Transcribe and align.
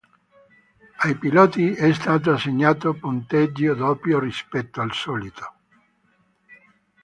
Ai 0.97 1.13
piloti 1.15 1.73
è 1.73 1.93
stato 1.93 2.31
assegnato 2.31 2.93
punteggio 2.95 3.75
doppio 3.75 4.17
rispetto 4.17 4.81
al 4.81 4.91
solito. 4.95 5.53